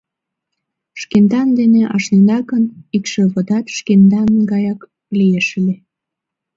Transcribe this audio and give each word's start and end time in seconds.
Шкендан 1.01 1.47
дене 1.59 1.81
ашнеда 1.95 2.39
гын, 2.49 2.63
икшывыдат 2.95 3.65
шкендан 3.77 4.29
гаяк 4.51 4.81
лиеш 5.17 5.47
ыле. 5.59 5.75